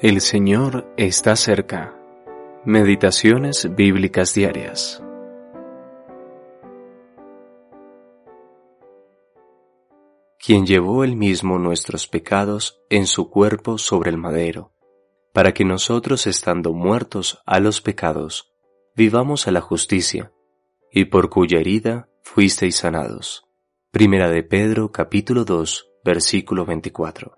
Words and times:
El 0.00 0.20
Señor 0.20 0.94
está 0.96 1.34
cerca. 1.34 1.92
Meditaciones 2.64 3.74
bíblicas 3.74 4.32
diarias. 4.32 5.02
Quien 10.38 10.66
llevó 10.66 11.02
él 11.02 11.16
mismo 11.16 11.58
nuestros 11.58 12.06
pecados 12.06 12.80
en 12.90 13.08
su 13.08 13.28
cuerpo 13.28 13.76
sobre 13.76 14.10
el 14.10 14.18
madero, 14.18 14.72
para 15.32 15.52
que 15.52 15.64
nosotros 15.64 16.28
estando 16.28 16.72
muertos 16.72 17.42
a 17.44 17.58
los 17.58 17.80
pecados, 17.80 18.52
vivamos 18.94 19.48
a 19.48 19.50
la 19.50 19.60
justicia, 19.60 20.32
y 20.92 21.06
por 21.06 21.28
cuya 21.28 21.58
herida 21.58 22.08
fuisteis 22.22 22.76
sanados. 22.76 23.48
Primera 23.90 24.30
de 24.30 24.44
Pedro 24.44 24.92
capítulo 24.92 25.44
2 25.44 25.90
versículo 26.04 26.64
24 26.64 27.37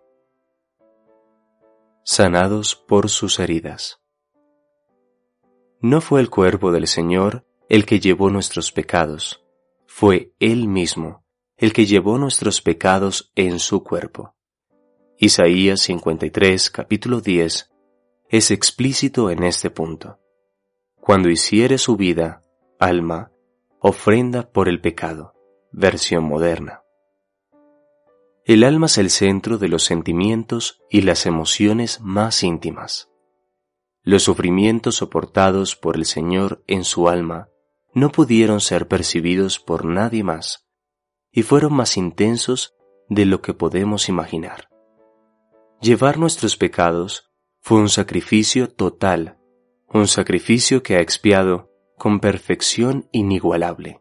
sanados 2.04 2.74
por 2.76 3.08
sus 3.08 3.38
heridas. 3.38 4.00
No 5.80 6.00
fue 6.00 6.20
el 6.20 6.30
cuerpo 6.30 6.72
del 6.72 6.86
Señor 6.86 7.46
el 7.68 7.86
que 7.86 8.00
llevó 8.00 8.30
nuestros 8.30 8.72
pecados, 8.72 9.44
fue 9.86 10.32
Él 10.38 10.68
mismo 10.68 11.24
el 11.60 11.74
que 11.74 11.84
llevó 11.84 12.16
nuestros 12.16 12.62
pecados 12.62 13.32
en 13.34 13.58
su 13.58 13.84
cuerpo. 13.84 14.34
Isaías 15.18 15.82
53, 15.82 16.70
capítulo 16.70 17.20
10, 17.20 17.70
es 18.30 18.50
explícito 18.50 19.30
en 19.30 19.42
este 19.42 19.68
punto. 19.68 20.18
Cuando 20.98 21.28
hiciere 21.28 21.76
su 21.76 21.96
vida, 21.98 22.42
alma, 22.78 23.30
ofrenda 23.78 24.50
por 24.50 24.70
el 24.70 24.80
pecado, 24.80 25.34
versión 25.70 26.24
moderna. 26.24 26.82
El 28.50 28.64
alma 28.64 28.86
es 28.86 28.98
el 28.98 29.10
centro 29.10 29.58
de 29.58 29.68
los 29.68 29.84
sentimientos 29.84 30.82
y 30.90 31.02
las 31.02 31.24
emociones 31.24 32.00
más 32.00 32.42
íntimas. 32.42 33.08
Los 34.02 34.24
sufrimientos 34.24 34.96
soportados 34.96 35.76
por 35.76 35.94
el 35.94 36.04
Señor 36.04 36.64
en 36.66 36.82
su 36.82 37.08
alma 37.08 37.48
no 37.94 38.10
pudieron 38.10 38.60
ser 38.60 38.88
percibidos 38.88 39.60
por 39.60 39.84
nadie 39.84 40.24
más 40.24 40.66
y 41.30 41.44
fueron 41.44 41.74
más 41.74 41.96
intensos 41.96 42.74
de 43.08 43.24
lo 43.24 43.40
que 43.40 43.54
podemos 43.54 44.08
imaginar. 44.08 44.68
Llevar 45.80 46.18
nuestros 46.18 46.56
pecados 46.56 47.30
fue 47.60 47.78
un 47.78 47.88
sacrificio 47.88 48.68
total, 48.68 49.38
un 49.86 50.08
sacrificio 50.08 50.82
que 50.82 50.96
ha 50.96 51.00
expiado 51.00 51.70
con 51.96 52.18
perfección 52.18 53.08
inigualable 53.12 54.00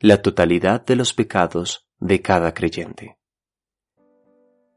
la 0.00 0.22
totalidad 0.22 0.84
de 0.84 0.96
los 0.96 1.14
pecados 1.14 1.88
de 2.00 2.20
cada 2.20 2.52
creyente. 2.52 3.15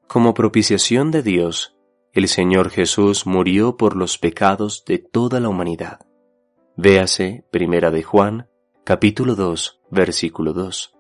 Como 0.09 0.33
propiciación 0.33 1.11
de 1.11 1.21
Dios, 1.21 1.75
el 2.13 2.27
Señor 2.27 2.71
Jesús 2.71 3.27
murió 3.27 3.77
por 3.77 3.95
los 3.95 4.17
pecados 4.17 4.83
de 4.87 4.97
toda 4.97 5.39
la 5.39 5.49
humanidad. 5.49 5.99
Véase 6.75 7.45
Primera 7.51 7.91
de 7.91 8.01
Juan, 8.01 8.49
capítulo 8.83 9.35
2, 9.35 9.81
versículo 9.91 10.53
2. 10.53 10.95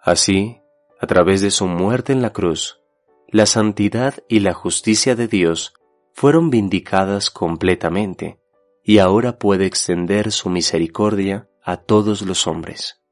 Así, 0.00 0.60
a 1.00 1.06
través 1.06 1.40
de 1.40 1.52
su 1.52 1.68
muerte 1.68 2.12
en 2.12 2.20
la 2.20 2.32
cruz, 2.32 2.80
la 3.28 3.46
santidad 3.46 4.14
y 4.28 4.40
la 4.40 4.54
justicia 4.54 5.14
de 5.14 5.28
Dios 5.28 5.74
fueron 6.12 6.50
vindicadas 6.50 7.30
completamente, 7.30 8.40
y 8.82 8.98
ahora 8.98 9.38
puede 9.38 9.66
extender 9.66 10.32
su 10.32 10.50
misericordia 10.50 11.48
a 11.62 11.76
todos 11.76 12.22
los 12.22 12.48
hombres. 12.48 13.04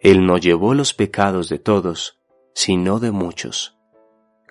Él 0.00 0.24
no 0.24 0.38
llevó 0.38 0.72
los 0.72 0.94
pecados 0.94 1.50
de 1.50 1.58
todos, 1.58 2.18
sino 2.54 2.98
de 2.98 3.10
muchos 3.10 3.76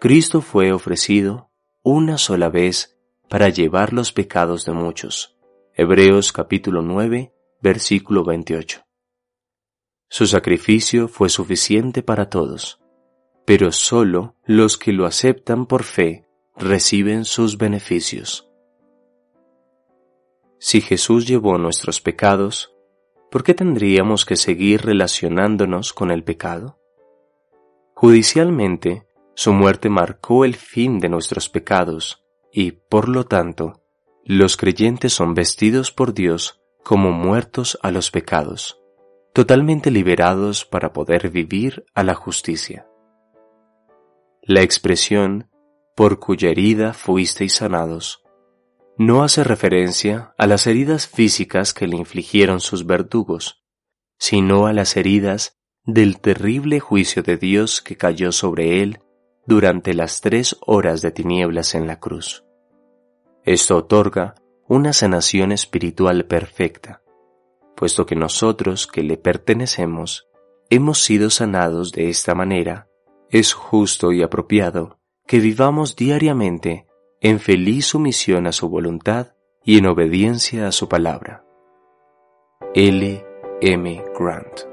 Cristo 0.02 0.40
fue 0.40 0.72
ofrecido 0.72 1.52
una 1.84 2.18
sola 2.18 2.48
vez 2.48 2.98
para 3.28 3.50
llevar 3.50 3.92
los 3.92 4.14
pecados 4.14 4.64
de 4.64 4.72
muchos. 4.72 5.38
Hebreos 5.74 6.32
capítulo 6.32 6.82
9, 6.82 7.34
versículo 7.62 8.24
28. 8.24 8.82
Su 10.08 10.26
sacrificio 10.26 11.10
fue 11.10 11.28
suficiente 11.28 12.02
para 12.02 12.30
todos, 12.30 12.80
pero 13.44 13.74
solo 13.74 14.38
los 14.46 14.78
que 14.78 14.94
lo 14.94 15.06
aceptan 15.06 15.66
por 15.66 15.84
fe 15.84 16.26
reciben 16.56 17.26
sus 17.26 17.58
beneficios. 17.58 18.50
Si 20.60 20.80
Jesús 20.80 21.28
llevó 21.28 21.58
nuestros 21.58 22.00
pecados, 22.00 22.74
¿por 23.30 23.44
qué 23.44 23.54
tendríamos 23.54 24.26
que 24.26 24.38
seguir 24.38 24.82
relacionándonos 24.82 25.92
con 25.92 26.10
el 26.10 26.24
pecado? 26.24 26.80
Judicialmente, 27.96 29.09
su 29.40 29.54
muerte 29.54 29.88
marcó 29.88 30.44
el 30.44 30.58
fin 30.58 31.00
de 31.00 31.08
nuestros 31.08 31.48
pecados 31.48 32.26
y, 32.52 32.72
por 32.72 33.08
lo 33.08 33.26
tanto, 33.26 33.82
los 34.26 34.58
creyentes 34.58 35.14
son 35.14 35.34
vestidos 35.34 35.94
por 35.94 36.14
Dios 36.14 36.60
como 36.84 37.12
muertos 37.12 37.80
a 37.82 37.90
los 37.90 38.12
pecados, 38.12 38.82
totalmente 39.34 39.92
liberados 39.92 40.66
para 40.66 40.92
poder 40.92 41.30
vivir 41.30 41.86
a 41.96 42.04
la 42.04 42.16
justicia. 42.16 42.86
La 44.42 44.62
expresión 44.62 45.50
por 45.96 46.20
cuya 46.20 46.50
herida 46.50 46.92
fuisteis 46.94 47.54
sanados 47.54 48.22
no 48.98 49.24
hace 49.24 49.46
referencia 49.46 50.36
a 50.38 50.48
las 50.48 50.68
heridas 50.68 51.08
físicas 51.08 51.74
que 51.74 51.88
le 51.88 51.96
infligieron 51.96 52.60
sus 52.60 52.86
verdugos, 52.86 53.64
sino 54.18 54.68
a 54.68 54.74
las 54.74 54.98
heridas 54.98 55.62
del 55.86 56.20
terrible 56.20 56.82
juicio 56.82 57.24
de 57.24 57.38
Dios 57.38 57.82
que 57.82 57.96
cayó 57.96 58.34
sobre 58.34 58.84
él 58.84 59.00
durante 59.50 59.96
las 59.96 60.22
tres 60.22 60.56
horas 60.62 61.02
de 61.02 61.10
tinieblas 61.10 61.74
en 61.74 61.88
la 61.88 62.00
cruz. 62.00 62.46
Esto 63.44 63.78
otorga 63.78 64.36
una 64.68 64.94
sanación 64.94 65.52
espiritual 65.52 66.26
perfecta, 66.26 67.02
puesto 67.76 68.06
que 68.06 68.16
nosotros 68.16 68.86
que 68.86 69.02
le 69.02 69.18
pertenecemos 69.18 70.28
hemos 70.70 71.02
sido 71.02 71.32
sanados 71.32 71.92
de 71.92 72.10
esta 72.10 72.36
manera, 72.36 72.90
es 73.32 73.54
justo 73.54 74.12
y 74.12 74.22
apropiado 74.22 75.00
que 75.26 75.40
vivamos 75.40 75.96
diariamente 75.96 76.86
en 77.20 77.40
feliz 77.40 77.88
sumisión 77.88 78.46
a 78.46 78.52
su 78.52 78.70
voluntad 78.70 79.34
y 79.66 79.80
en 79.80 79.88
obediencia 79.88 80.68
a 80.68 80.72
su 80.72 80.88
palabra. 80.88 81.44
L. 82.76 83.26
M. 83.62 84.04
Grant 84.16 84.69